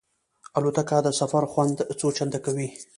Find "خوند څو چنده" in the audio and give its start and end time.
1.51-2.39